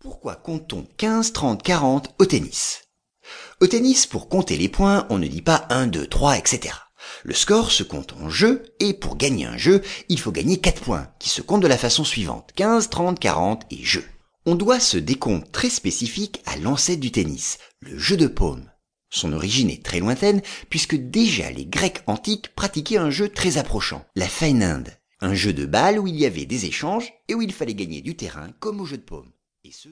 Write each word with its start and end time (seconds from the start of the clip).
Pourquoi 0.00 0.36
compte-t-on 0.36 0.86
15, 0.96 1.32
30, 1.32 1.60
40 1.60 2.14
au 2.20 2.24
tennis? 2.24 2.84
Au 3.60 3.66
tennis, 3.66 4.06
pour 4.06 4.28
compter 4.28 4.56
les 4.56 4.68
points, 4.68 5.08
on 5.10 5.18
ne 5.18 5.26
dit 5.26 5.42
pas 5.42 5.66
1, 5.70 5.88
2, 5.88 6.06
3, 6.06 6.38
etc. 6.38 6.72
Le 7.24 7.34
score 7.34 7.72
se 7.72 7.82
compte 7.82 8.12
en 8.12 8.30
jeu, 8.30 8.62
et 8.78 8.94
pour 8.94 9.16
gagner 9.16 9.46
un 9.46 9.56
jeu, 9.56 9.82
il 10.08 10.20
faut 10.20 10.30
gagner 10.30 10.60
4 10.60 10.82
points, 10.82 11.10
qui 11.18 11.28
se 11.28 11.42
comptent 11.42 11.64
de 11.64 11.66
la 11.66 11.76
façon 11.76 12.04
suivante, 12.04 12.52
15, 12.54 12.90
30, 12.90 13.18
40 13.18 13.64
et 13.72 13.82
jeu. 13.82 14.04
On 14.46 14.54
doit 14.54 14.78
ce 14.78 14.98
décompte 14.98 15.50
très 15.50 15.68
spécifique 15.68 16.42
à 16.46 16.56
l'ancêtre 16.58 17.00
du 17.00 17.10
tennis, 17.10 17.58
le 17.80 17.98
jeu 17.98 18.16
de 18.16 18.28
paume. 18.28 18.70
Son 19.10 19.32
origine 19.32 19.68
est 19.68 19.84
très 19.84 19.98
lointaine, 19.98 20.42
puisque 20.70 20.94
déjà 20.94 21.50
les 21.50 21.66
Grecs 21.66 22.04
antiques 22.06 22.54
pratiquaient 22.54 22.98
un 22.98 23.10
jeu 23.10 23.30
très 23.30 23.58
approchant, 23.58 24.06
la 24.14 24.28
Feininde, 24.28 24.96
un 25.20 25.34
jeu 25.34 25.52
de 25.52 25.66
balle 25.66 25.98
où 25.98 26.06
il 26.06 26.14
y 26.14 26.24
avait 26.24 26.46
des 26.46 26.66
échanges 26.66 27.12
et 27.26 27.34
où 27.34 27.42
il 27.42 27.52
fallait 27.52 27.74
gagner 27.74 28.00
du 28.00 28.14
terrain 28.14 28.52
comme 28.60 28.80
au 28.80 28.86
jeu 28.86 28.96
de 28.96 29.02
paume. 29.02 29.32
Et 29.68 29.70
ce 29.70 29.90